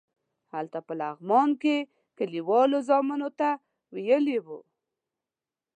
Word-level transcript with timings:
هلته 0.53 0.79
په 0.87 0.93
لغمان 1.01 1.49
کې 1.61 1.75
کلیوالو 2.17 2.77
زامنو 2.89 3.29
ته 3.39 3.49
ویلي 3.95 4.37
وو. 4.45 4.59